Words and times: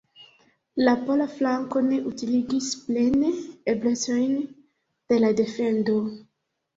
La 0.85 0.93
pola 1.09 1.25
flanko 1.33 1.83
ne 1.89 1.99
utiligis 2.11 2.69
plene 2.85 3.29
eblecojn 3.73 4.31
de 5.13 5.21
la 5.21 5.31
defendo. 5.41 5.99